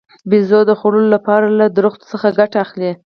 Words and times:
بیزو 0.29 0.59
د 0.69 0.71
خوړو 0.79 1.01
لپاره 1.15 1.47
له 1.59 1.65
ونو 1.77 1.89
څخه 2.11 2.27
ګټه 2.39 2.57
اخلي. 2.65 2.91